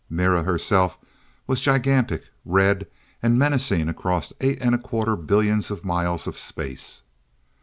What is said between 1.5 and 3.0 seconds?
gigantic, red